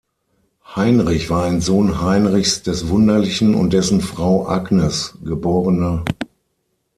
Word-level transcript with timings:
Heinrich 0.75 1.29
war 1.29 1.43
ein 1.45 1.61
Sohn 1.61 2.01
Heinrichs 2.01 2.63
des 2.63 2.89
Wunderlichen 2.89 3.53
und 3.53 3.71
dessen 3.71 4.01
Frau 4.01 4.47
Agnes, 4.47 5.15
geb. 5.23 5.45